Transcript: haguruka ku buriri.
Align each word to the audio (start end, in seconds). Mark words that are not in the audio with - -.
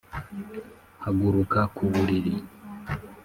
haguruka 1.03 1.59
ku 1.75 1.83
buriri. 1.91 2.33